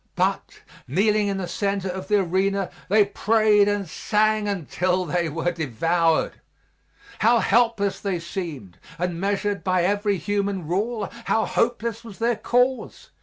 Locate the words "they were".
5.05-5.51